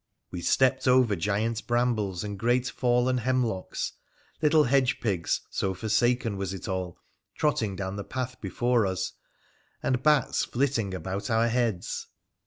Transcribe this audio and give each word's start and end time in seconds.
We 0.31 0.41
stepped 0.41 0.87
over 0.87 1.15
giant 1.15 1.67
brambles 1.67 2.23
and 2.23 2.39
great 2.39 2.67
fallen 2.67 3.19
hemlocks— 3.19 3.91
little 4.41 4.63
hedge 4.63 4.99
pigs, 4.99 5.41
so 5.51 5.75
forsaken 5.75 6.37
was 6.37 6.55
it 6.55 6.67
all, 6.67 6.97
trotting 7.37 7.75
down 7.75 7.97
the 7.97 8.03
path 8.03 8.41
before 8.41 8.87
us— 8.87 9.13
and 9.83 10.01
bats 10.01 10.43
flitting 10.43 10.95
about 10.95 11.29
our 11.29 11.49
heads. 11.49 12.07